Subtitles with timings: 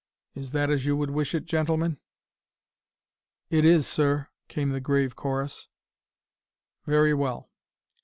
[0.33, 1.99] Is that as you would wish it, gentlemen?"
[3.51, 5.67] "It is, sir!" came the grave chorus.
[6.87, 7.51] "Very well.